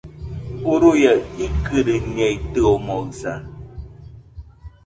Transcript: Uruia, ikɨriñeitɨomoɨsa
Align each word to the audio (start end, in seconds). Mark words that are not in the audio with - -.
Uruia, 0.73 1.11
ikɨriñeitɨomoɨsa 1.45 3.33